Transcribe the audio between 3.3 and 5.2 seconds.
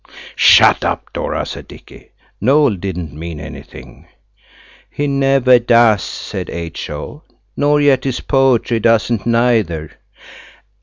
anything." "He